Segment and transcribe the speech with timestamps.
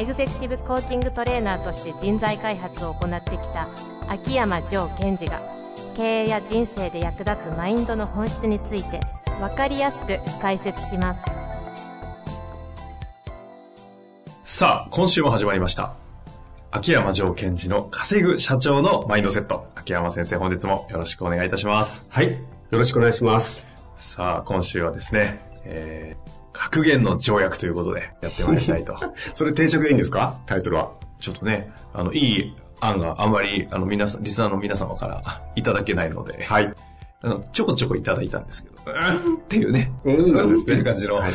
[0.00, 3.68] エグゼクティブコーチングトレーナーとして人材開発を行ってきた
[4.08, 5.42] 秋山城賢治が
[5.94, 8.98] 経営や人生で役立つマインドの本質について
[9.38, 11.22] 分かりやすく解説します
[14.42, 15.94] さあ、今週も始まりました。
[16.70, 19.66] 秋山城賢治の稼ぐ社長のマインドセット。
[19.74, 22.08] 秋山先生、本日もよろしくお願いいたします。
[22.10, 22.30] はい。
[22.30, 22.38] よ
[22.70, 23.66] ろしくお願いします。
[23.96, 28.94] さあ、今週はですね、えー、格言の条約ということでやってまいりたいと。
[29.34, 30.38] それ定着でいいんですか？
[30.44, 30.92] タイトルは。
[31.18, 36.72] ちょっとね、あの、いい案があんまり、あの、皆さん、リスナーの皆様からいただけないので、はい。
[37.22, 41.32] あの、ちょこちょこいただいたんですけど、うーんっていうね、うんなんですねっていう感じの、はい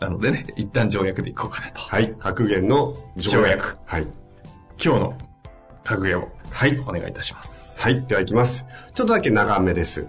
[0.00, 1.80] なのでね、一旦条約でいこうかなと。
[1.80, 2.14] はい。
[2.20, 3.78] 格言の条約。
[3.84, 4.02] はい。
[4.82, 5.18] 今日の
[5.82, 6.78] 格言をはい。
[6.80, 7.72] お願いいたします。
[7.76, 8.06] はい。
[8.06, 8.64] では行きます。
[8.94, 10.06] ちょっとだけ長めです。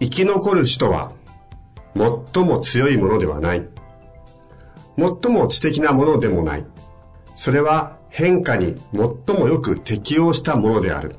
[0.00, 1.10] 生き残る人は、
[1.94, 3.68] 最も強いものではない。
[4.96, 6.66] 最も知的なものでもない。
[7.36, 11.16] それは変化に最もよく適応したものである。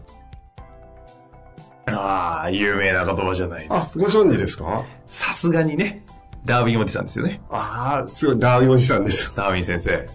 [1.88, 4.00] ああ、有名な言葉じゃないです。
[4.00, 4.86] あ、ご存知ですか？
[5.08, 6.06] さすがにね、
[6.46, 7.42] ダーウィンおじさんですよね。
[7.50, 9.36] ああ、すごい、ダーウィンおじさんです。
[9.36, 10.08] ダーウィン先生。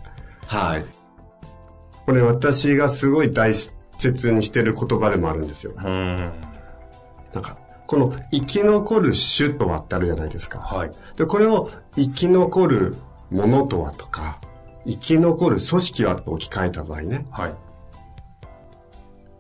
[0.47, 0.85] はい。
[2.07, 5.73] これ私がすごい大切にしてる言葉でもあるんですよ。
[5.77, 6.17] うん。
[7.35, 10.59] なんか、この生き残る種とはってあるじゃないですか。
[10.61, 10.91] はい。
[11.17, 12.97] で、これを生き残る
[13.31, 14.39] ものとはとか、
[14.87, 17.55] 生き残る組織はと置き換えた場合ね、はい。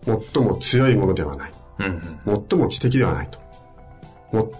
[0.05, 1.52] 最も強いものではない。
[1.80, 1.86] うん
[2.27, 2.44] うん。
[2.48, 3.39] 最も知的ではないと。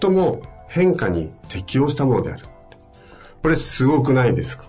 [0.01, 2.45] 最も変化に適応したものである。
[3.41, 4.65] これすごくないですか？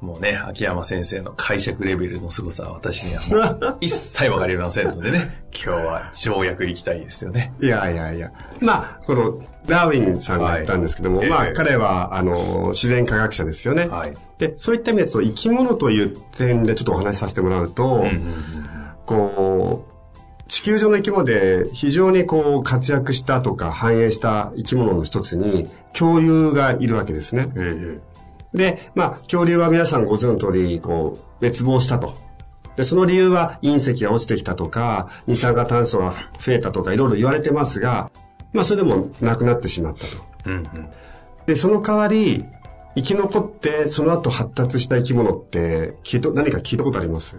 [0.00, 7.52] もうね、秋山先生の解釈レベルの凄さは私にはもう 一切わかりませんのでね、今日は条約いきたいですよね。
[7.60, 8.30] いやいやいや。
[8.60, 13.88] まあ、このダーウィンさんが言ったんですけども、はいええまあ彼は、あの、自然科学者ですよね。
[13.88, 14.14] はい。
[14.38, 18.34] で、そういった意味だと生き物という点でちょっとお話しさせてもらうと、うん。
[19.04, 19.98] こう、
[20.48, 27.50] 地球上の生き物で非常にこう活躍したとか繁栄した生き物の一つに恐竜がいるわけですね。
[27.54, 27.98] え
[28.54, 32.14] で、まあ恐竜は皆さんご存知の通り、こう、滅亡したと。
[32.76, 38.10] で、その理由は隕石が落ちてきたとか、二酸化炭素が増えたとかいろいろ言われてますが、
[38.52, 40.16] まあそれでもなくなってしまったと。
[40.46, 40.64] えうんうん。
[41.46, 42.44] で、その代わり、
[42.94, 47.36] 生き残ってその後発達した生き物って聞いた、何か聞いたことあります？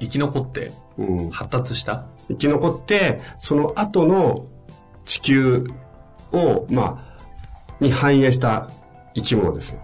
[0.00, 1.30] 生き残ってうん。
[1.30, 2.06] 発達した？
[2.28, 4.46] 生き残って、その後の
[5.04, 5.66] 地球
[6.32, 7.18] を、まあ、
[7.80, 8.70] に反映した
[9.14, 9.80] 生き物ですよ。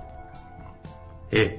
[1.31, 1.59] え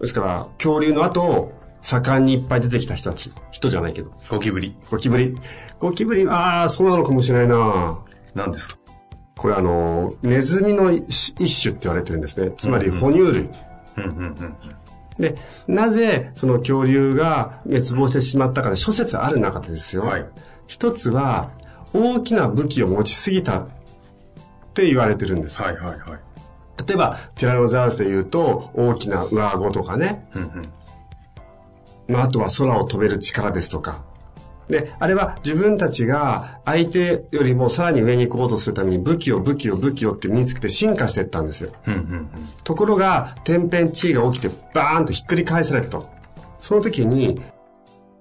[0.00, 1.52] ですから、恐竜の後、
[1.82, 3.32] 盛んにいっぱい出てきた人たち。
[3.50, 4.10] 人じゃないけど。
[4.28, 4.76] ゴキブリ。
[4.90, 5.34] ゴキブリ。
[5.78, 7.98] ゴキブリ、ああ、そうなのかもしれないな
[8.34, 8.76] 何ですか？
[9.36, 12.52] これあの、ネズミの一一種って言われてるんですね。
[12.58, 13.48] つまり哺乳類。
[13.96, 14.56] うんうんうん。
[15.18, 15.34] で、
[15.66, 20.02] なぜその恐竜が滅亡してしまったかで諸説ある中でですよ。
[20.02, 20.26] はい
[20.66, 21.50] 一つは、
[21.92, 23.66] 大きな武器を持ちすぎたっ
[24.72, 25.60] て言われてるんです。
[25.60, 26.20] はいはいはい。
[26.86, 30.28] 例えば、ティラノザウルスで言うと、大きな上顎とかね。
[30.34, 30.72] うんうん。
[32.08, 34.02] まあ、あとは空を飛べる力ですとか。
[34.70, 41.72] で、あれは自分たちが相手よりもさらに上に行こうとするために武器を武器を武器をって身につけて進化していったんですよ。
[41.86, 42.30] うんうんうん。
[42.62, 46.08] ところが、天変地異が起きてバーンとひっくり返されたと。
[46.60, 47.40] その時に、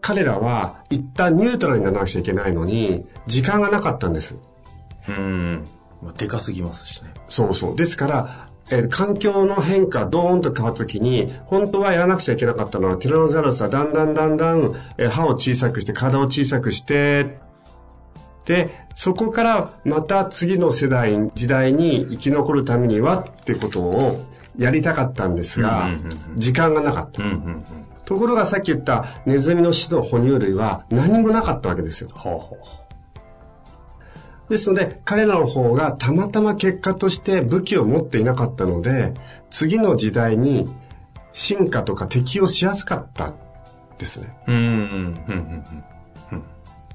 [0.01, 4.35] 彼らは一旦ニュートラルにならなくちゃいけないのに、時間がなかったんです。
[5.07, 5.65] うん。
[6.01, 7.13] まあ、でかすぎますしね。
[7.27, 7.75] そうそう。
[7.75, 17.37] ですから、えー環境の変化、ドーンと変わった時に、本当はやらなくちゃいけなかったのは、ティラノザウルスはだんだんだんだん、えー歯を小さくして、体を小さくして、
[18.45, 24.25] で、そこからまた次の世代、時代に生き残るためにはってことを
[24.57, 25.89] やりたかったんですが
[26.35, 27.21] 時間がなかった。
[28.05, 32.09] ところがさっき言ったネズミの種の哺乳類は何もなかったわけですよ。
[32.11, 32.59] ほうほう。
[34.49, 39.13] ですので、彼らの方がたまたま結果として武器を持っていなかったので、
[39.49, 40.67] 次の時代に
[41.31, 43.33] 進化とか適応しやすかった
[43.97, 44.35] ですね。
[44.47, 45.65] うんうんうん
[46.31, 46.43] うん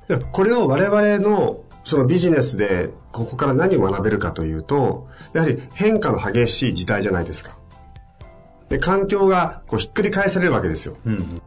[0.07, 7.57] でこれを我々のそのビジネスでここから何を学べるかというと、やはり変化の激しい時代じゃないですか。
[8.69, 10.97] で、環境がこうひっくり返されるわけですよ。
[11.07, 11.15] うん。
[11.15, 11.43] うん。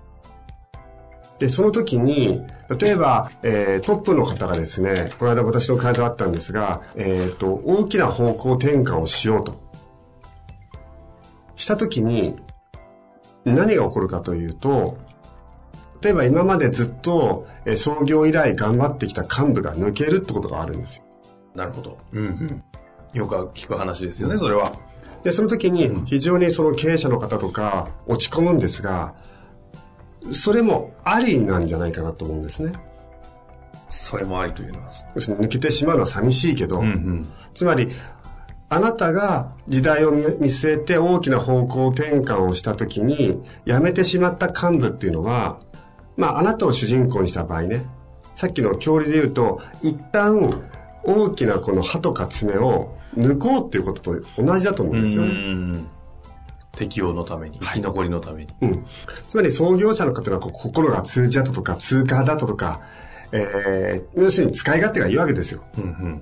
[1.39, 2.42] で、その時に、
[2.80, 9.56] 例えば、えー、トップの方がですね、この間私の会社あったんですが、えっ、と、大きな方向転換をしようと。
[11.56, 12.36] した時に、
[13.45, 14.98] 何が起こるかというと、
[16.01, 21.04] 例えば今までずっと、えー創業以来頑張ってきた幹部が抜けるってことがあるんですよ。
[21.56, 21.98] なるほど。
[22.12, 22.63] うんうん。
[23.13, 24.72] よく聞く話ですよね、それは。
[25.24, 29.16] で、その時に非常にその経営者の方とか落ち込むんですが、
[30.34, 32.72] それもありなんじゃないかなと思うんですね。
[33.90, 34.90] それもありというのは。
[35.16, 37.28] 抜けてしまうのは寂しいけど、うんうん。
[37.54, 37.90] つまり、
[38.70, 45.60] あなたが時代を見見据えて大きな方向転換をした時に、辞めてしまった幹部っていうのは、
[46.18, 47.86] まあ、あなたを主人公にした場合ね、
[48.36, 50.64] さっきの恐竜で言うと、一旦
[51.04, 55.97] 大きなこの歯とか爪を抜こうっていうことと同じだと思うんですよね。
[56.82, 58.54] うん適応のために、生き残りのために。
[58.62, 58.86] うん。
[59.28, 62.82] つまり創業者の方が心が通じ合ったとか、通過だったとか、
[63.32, 65.64] えー、要するに使い勝手がいいわけですよ。
[65.78, 66.22] うんうん。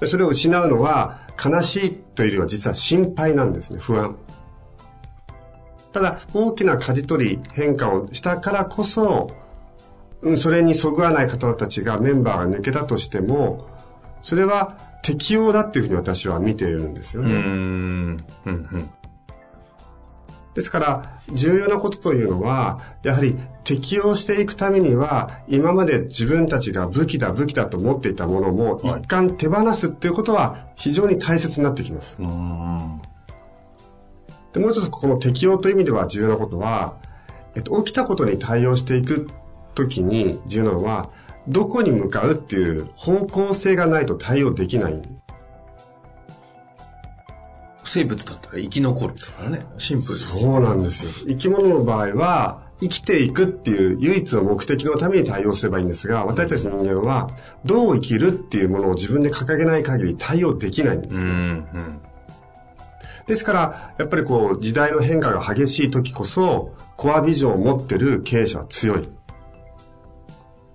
[0.00, 4.16] でそれを失うのは悲しいというよりは実は心配なんですね、不安。
[5.92, 9.28] ただ、大きな舵取り変化をしたからこそ、
[10.22, 13.66] うんそれにそぐわない方たちがメンバーが抜けたとしても、
[14.22, 17.34] それは適応だっていうふうに私は見ているんですよね。
[17.34, 17.40] うん。
[17.42, 18.90] うんうん。
[20.54, 32.16] ですから、重要なことというのは、やはり適応していくためには、今まで自分たちが武器だ武器だと思っていたものも、はい一貫手放すっていうことは非常に大切になってきます。
[32.18, 33.00] うん。
[34.52, 36.96] で、もう一つこの適応という意味では重要なことは、
[37.54, 39.28] えっと、起きたことに対応していく
[39.74, 41.10] ときに重要なのは、
[41.48, 45.02] どこに向かうっていう方向性がないと対応できない。
[47.92, 49.66] 生物だったら生き残るですからね。
[49.76, 50.38] シンプルです。
[50.38, 51.10] そうなんですよ。
[51.28, 57.28] 生き物の場合は、生きていくっていう唯一の目的のために対応すればいいんですが、私たち人間は、
[57.66, 61.32] どう生きるっていうものを自分で掲げない限り対応できないんですよ。
[61.32, 62.00] うんうん。
[63.26, 69.08] ですから、やっぱりこう、時代の変化が激しい時こそ、コアビジョンを持ってる経営者は強い。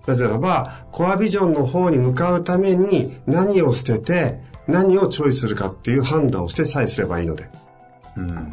[0.05, 7.49] なぜならば、コアビジョンの方に向かうために何を捨てて、何をチョイスするかっていう判断をしてさえすればいいので。
[8.15, 8.51] うん。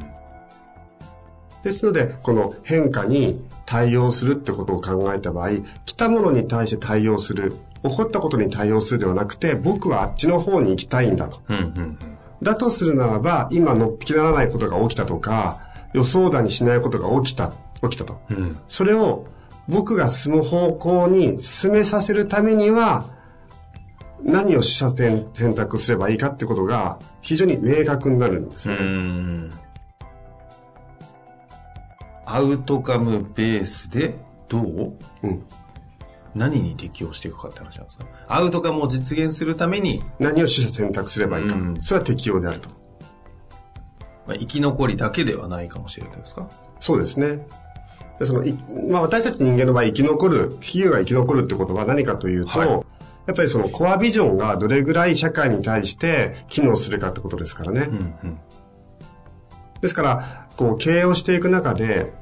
[1.63, 5.51] ですので、この変化に対応するってことを考えた場合、
[5.87, 11.41] 来たものに対して対応する、起こったことに対応するではなくて、僕はあっちの方に行きたいんだと。
[11.49, 11.99] うんうん
[12.43, 15.61] だとするならば、今のっぴきならないことが起きたとか、
[15.95, 17.53] 予想だにしないことが起きた、
[17.83, 18.21] 起きたと。
[18.31, 18.37] うん。
[18.37, 18.59] うん。
[18.69, 19.27] それを
[19.67, 23.07] 僕が進む方向に進めさせるためには、
[24.23, 28.81] 何を取捨選選択すればいいかってことが非常に明確になるんですうね。
[28.81, 29.51] ん。
[32.25, 34.17] アウトカムベースで
[34.49, 34.95] どう？
[35.23, 35.45] うん。
[36.35, 38.07] 何に適応していくかって話なんですか？
[38.29, 41.55] アウトカムを実現するために、何を取捨選択すればいいか。
[41.55, 42.71] うんそれは適用であると。
[44.27, 46.49] まあ、生き残りだけではないかもしれないですか？
[46.81, 47.47] そうですね。
[48.19, 48.57] でそのい
[48.89, 52.85] まあ、私たち人間の場合生き残る、企業が生き残るってことは何かというと、はい
[53.27, 57.89] やっぱりそのコアビジョンがどれぐらい社会に対して機能するかってことですからね。
[57.91, 58.41] うんうん。
[59.81, 62.13] ですから、こう、経営をしていく中で、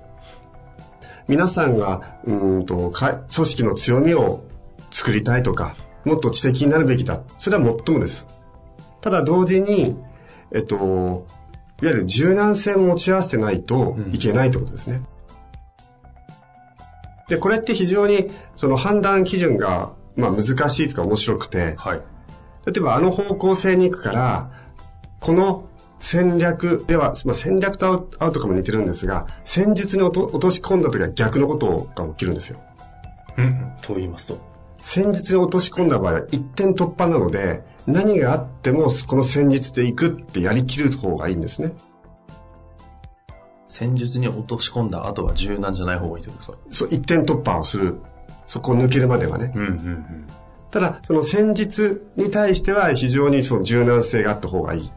[1.28, 4.44] 皆さんが、うーんと、か組織の強みを
[4.91, 7.20] 作りたいとか、もっと知的になるべきだ。
[7.38, 8.26] それはもっともです。
[9.00, 9.96] ただ同時に、
[10.53, 11.26] えっと、
[11.81, 15.03] いわゆる柔軟性を持ち合わせてないといけないってことですね。
[17.29, 22.02] で、これって非常に、その判断基準が、まあ難しいとか面白くて、はい。
[22.66, 24.50] 例えばあの方向性に行くから、
[25.20, 32.60] この戦略では、まあ、戦略とアウトかも似てるんですが、戦術に落とし込んだ時は逆のことが起きるんですよ。
[33.38, 33.72] うん。
[33.82, 34.38] と言いますと。
[34.78, 41.72] 戦術に落とし込んだ場合は一点突破なので、何があってもこの戦術で行くってやりきる方がいいんですね。
[43.69, 46.84] 戦術に落とし込んだ後は柔軟じゃない方がいいということですか？
[46.84, 48.00] そう、一点突破をする。
[48.52, 49.50] そこを抜けるまではね。
[49.54, 50.26] うんうんうん。
[50.70, 54.92] ただ、その戦術に対しては非常にその柔軟性があった方がいい。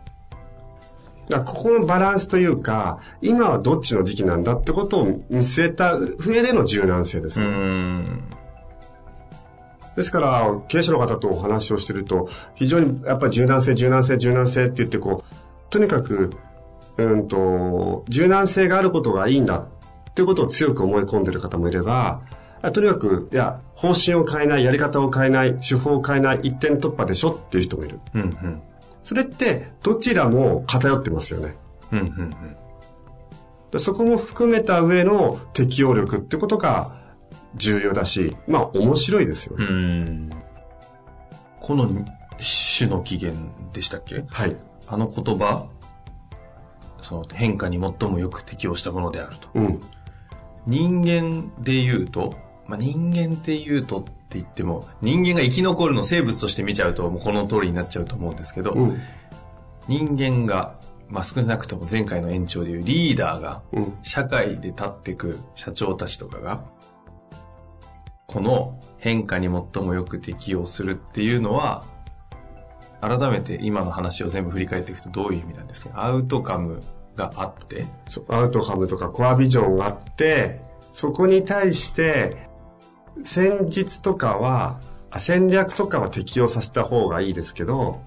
[1.29, 7.39] だここのバランスというか、今はどっちの時期なんだってことを見据えた上での柔軟性です。
[9.95, 16.31] ですから、経営者の方とお話をしてると、非常にやっぱり柔軟性、柔軟性、柔軟性って言ってこう、とにかく、
[16.97, 19.67] うんと、柔軟性があることがいいんだっ
[20.13, 27.99] ていうことを強く思い込んでる方もいれば、あとにかく、いや、方針を変えない、やり方を変えない、手法を変えない、一点突破でしょっていう人もいる。
[28.13, 28.61] うんうん。
[29.01, 31.55] それって、どちらも偏ってますよね。
[31.91, 32.31] うんうんうん。
[33.71, 36.95] でそこも含めた上の適応力ってことが
[37.55, 39.65] 重要だし、まあ面白いですよね。
[39.65, 40.29] うん。
[41.59, 41.89] この
[42.77, 43.37] 種の起源
[43.73, 44.23] でしたっけ？
[44.29, 44.55] はい。
[44.87, 45.67] あの言葉、
[47.01, 49.49] その変化に最もよく適応したものであると。
[49.55, 49.81] うん。
[50.65, 52.33] 人間で言うと、
[52.67, 58.99] まあ、人間って言うとって言っても、人間が生き残るの生物として見ちゃうと、もうこの通りになっちゃうと思うんですけど、うん。
[59.87, 60.75] 人間が、
[61.07, 63.97] まあ、少なくとも前回の延長でいうリーダーが、うん。
[64.01, 66.63] 社会で立ってく社長たちとかが、
[68.25, 71.85] この変化に最もよく適応するっていうのは、
[73.01, 76.03] 改めて今の話を全部振り返っていくとどういう意味なんですか？
[76.03, 76.81] アウトカム
[77.15, 77.85] があって、
[78.29, 80.59] アウトカムとかコアビジョンがあって、
[80.91, 82.49] そこに対して、
[83.23, 84.79] 戦術とかは、
[85.09, 88.01] あ戦略とかは適用させた方がいいですけど、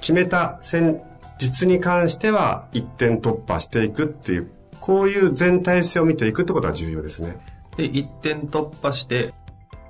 [0.00, 1.02] 決めた戦
[1.38, 7.36] 術に関しては一点突破していくっていう、こういう全体性を見ていくってことが重要ですね。
[7.76, 9.34] で、一点突破して、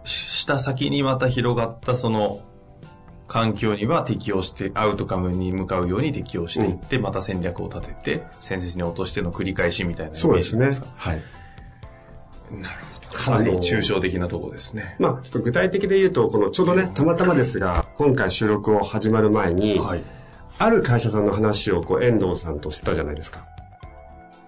[0.04, 2.40] しした先にまた広がったその
[3.26, 10.86] 環境には適応して、アウトカムに向かうように適応していって、また戦略を立てて、戦術に落としての繰り返しみたいなそうですねか。
[10.96, 11.22] はい。
[12.50, 12.95] なるほど。
[13.16, 14.96] かなり抽象的なところですね。
[14.98, 20.02] まあ、ちょっと具体的で言うと、このちょうどね、たまたまですが、今回収録を始まる前に、はい。
[20.58, 23.46] ある会社さんの話をこう遠藤さんとしてたじゃないですか。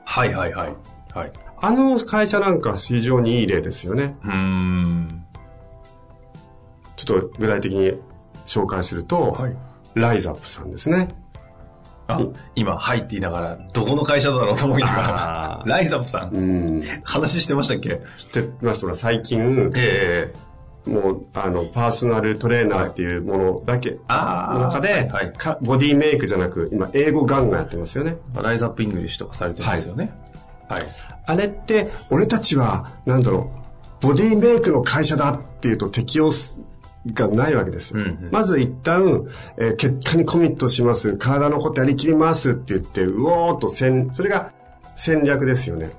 [0.04, 0.74] はいはいはい。
[1.14, 1.32] はい。
[1.60, 4.16] あの会社なんか非常にいい例ですよね。
[4.24, 5.24] うーん。
[6.96, 7.92] ちょっと具体的に
[8.46, 9.56] 紹介すると、はい。
[9.94, 11.08] ライザップさんですね。
[12.08, 12.20] あ、
[12.54, 16.82] 今、はいって言いながら、どこの会社だろうと思いながら ライザップさん、うん。
[17.04, 18.00] 話してましたっけ？
[18.16, 20.48] 知ってましたら最近、ええ
[20.90, 28.16] もう、あの、パーソナルトレーナーっていうものだけ、の中で、はいかボディメイクじゃなく、今、英語ガンガンやってますよね。
[28.42, 30.10] RIZAP ENGLISH とかされてますよね。
[30.66, 30.86] はい。
[31.26, 33.50] あれって、俺たちは、なんだろ
[34.02, 36.56] う、ボディメイクの会社だっていうと適用す
[37.12, 38.00] がないわけですよ。
[38.00, 41.16] うんうんまず一旦、えー結果にコミットします。
[41.16, 44.52] 体のことやりきりますって言って、うおーっと戦、それが
[44.96, 45.90] 戦略ですよね。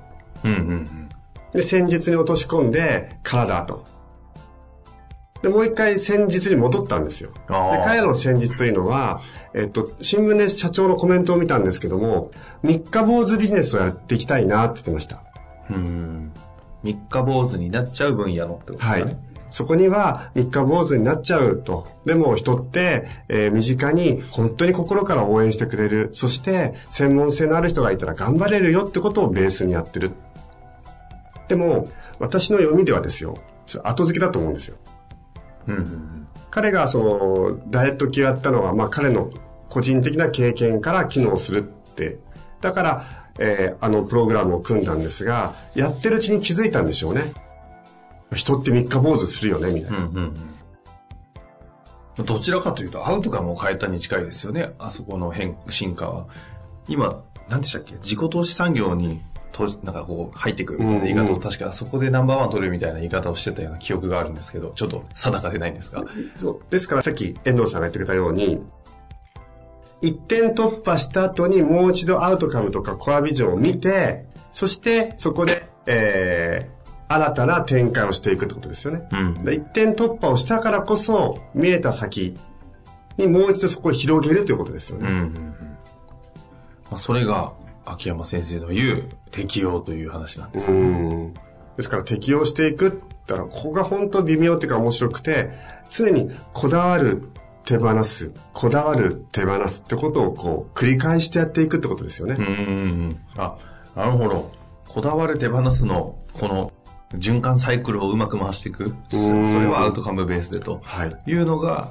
[0.44, 1.08] うんうんうん。
[1.52, 3.84] で、戦術に落とし込んで、体と。
[5.42, 7.30] で、もう一回戦術に戻ったんですよ。
[7.30, 9.22] で彼らの戦術というのは、
[9.54, 12.30] えっと、新聞で社長のコメントを見たんですけども、
[12.62, 15.22] 三日坊主ビジネスをやっていきたいなって言ってました。
[15.70, 16.32] うん。
[16.82, 19.16] 三日坊主になっちゃう分野のってことですはい。
[19.50, 21.86] そこには三日坊主になっちゃうと。
[22.06, 26.10] でも人って、えー身近に本当に心から応援してくれる。
[26.12, 30.12] そして専門性のある人がいたら頑張れるよってことをベースにやってる。
[31.48, 31.88] でも、
[32.20, 33.34] 私の読みではですよ。
[33.82, 34.76] 後付けだと思うんですよ。
[35.66, 36.26] うんうんうん。
[36.50, 39.30] 彼がその、ダイエット系をやったのは、まあ彼の
[39.68, 42.18] 個人的な経験から機能するって。
[42.60, 43.06] だから、
[43.38, 47.32] えーあのプログラムを組んだんですが、やってるうちに気づいたんでしょうね。
[48.34, 49.98] 人って三日坊主するよね、みたいな。
[49.98, 50.34] うんうん
[52.18, 52.26] うん。
[52.26, 54.74] どちらかというと、アウトカムを変えたに近いですよね。
[54.78, 56.26] あそこの変、進化は。
[56.88, 57.94] 今、何でしたっけ？
[57.94, 59.20] 自己投資産業に
[59.52, 66.04] 投資、なんかこう、入ってくるみたいな言い方を、うんうん確かそこでナンバーワン取るみたいな言い方をしてたような記憶があるんですけど、ちょっと定かでないんですが。
[66.36, 66.60] そう。
[66.70, 68.60] ですからさっき遠藤さんが言ってくれたように、
[70.02, 76.79] 一点突破した後にもう一度アウトカムとかコアビジョンを見て、そしてそこで、えー、
[77.12, 79.02] 新たな展開をしていくってことですよね。
[79.10, 82.34] うんで一点突破をしたからこそ見えた先
[83.16, 85.08] にもう一度そこを広げるということですよね。
[85.08, 85.34] うんうんうん。
[86.90, 87.52] まあ、それが、
[87.84, 90.70] 秋山先生の言う適用という話なんです。
[90.70, 91.34] うん
[91.76, 95.50] ですから適用していくって言ったら、ここが本当微妙っていうか面白くて、
[95.90, 97.28] 常にこだわる、
[97.64, 102.36] 手放す、こだわる、手放すってことをこう、繰り返してやっていくってことですよね。
[102.38, 102.54] うんうんう
[103.08, 103.20] ん。
[103.36, 103.56] あ、
[103.96, 104.52] なるほど。
[104.88, 106.72] こだわる手放すの、この
[107.14, 108.94] 循環サイクルをうまく回していく。
[109.10, 109.16] そ
[109.58, 111.16] れはアウトカムベースでとはい。
[111.26, 111.90] いうのが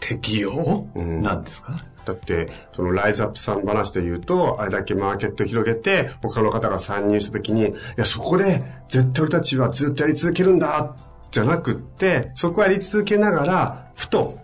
[0.00, 1.84] 適用うんなんですか？
[2.04, 10.96] だって、そのライズアップさん話で言うと、あれだけマーケット広げて、他の方が参入した時に、いや、そこで絶対俺たちはずっとやり続けるんだ、
[11.30, 14.36] じゃなくって、そこはやり続けながら、ふと、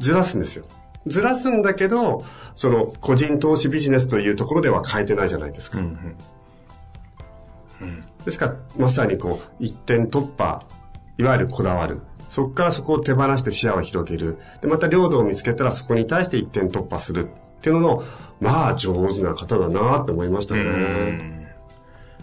[0.00, 0.64] ずらすんですよ。
[1.06, 2.24] ずらすんだけど、
[2.56, 5.78] その、個人投資ビジネスというところでは変えてないじゃないですか。
[5.78, 6.16] うんうん。
[8.24, 10.62] ですから、まさにこう、一点突破、
[11.18, 12.00] いわゆるこだわる。
[12.30, 14.38] そこからそこを手放して視野を広げる。
[14.60, 17.28] で、また領土を見つけたらそこに対して一点突破する。
[17.28, 18.02] っていうのの、
[18.40, 20.64] まあ上手な方だなって思いましたうね。
[20.64, 21.46] ん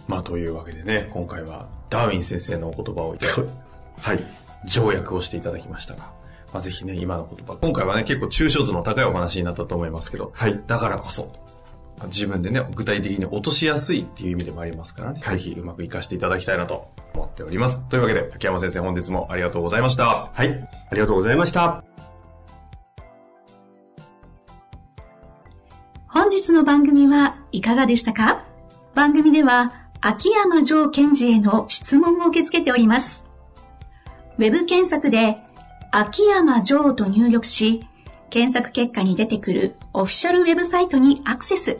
[0.07, 3.39] まあというわけでね、今回はダーウィン先生のお言葉をいただき
[4.01, 4.23] はい。
[4.65, 6.11] 条約をしていただきましたが、
[6.53, 7.55] まあ、ぜひね、今の言葉。
[7.55, 11.31] 今回はね、結構抽象度の高いお話になったと思いますけど、はいだからこそ、
[12.07, 15.21] 自分でね、具体的に落としやすいっていう意味でもありますからね。
[15.23, 17.81] はいぜひうまく活かしていただきたいなと思っております。
[17.89, 20.31] というわけで、竹山先生本日もありがとうございました。
[20.33, 20.69] はい。
[20.89, 21.83] ありがとうございました。
[26.07, 28.45] 本日の番組はいかがでしたか？
[28.93, 33.23] 番組では秋山城賢治への質問を受け付けております。
[34.37, 35.37] ウェブ検索で
[35.91, 37.87] 秋山城と入力し、
[38.29, 41.79] 検索結果に出てくるオフィシャルウェブサイトにアクセス。